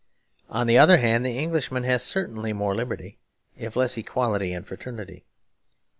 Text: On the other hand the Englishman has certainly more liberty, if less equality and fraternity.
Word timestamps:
On 0.49 0.65
the 0.65 0.79
other 0.79 0.97
hand 0.97 1.23
the 1.23 1.37
Englishman 1.37 1.83
has 1.83 2.01
certainly 2.01 2.53
more 2.53 2.73
liberty, 2.73 3.19
if 3.55 3.75
less 3.75 3.95
equality 3.99 4.51
and 4.51 4.65
fraternity. 4.65 5.25